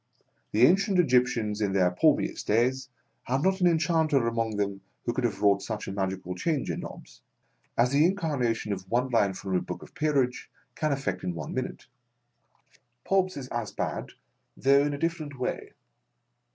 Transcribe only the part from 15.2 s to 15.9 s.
way.